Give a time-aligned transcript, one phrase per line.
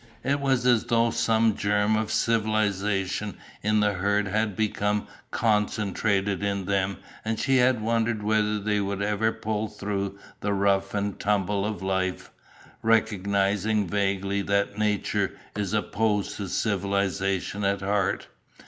[0.23, 6.65] It was as though some germ of civilization in the herd had become concentrated in
[6.65, 11.67] them and she had wondered whether they would ever pull through the rough and tumble
[11.67, 12.31] of life,
[12.81, 18.25] recognising vaguely that nature is opposed to civilization at heart.